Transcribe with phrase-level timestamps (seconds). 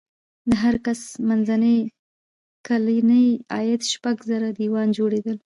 [0.49, 1.77] د هر کس منځنی
[2.67, 5.37] کلنی عاید شپږ زره یوان جوړېدل.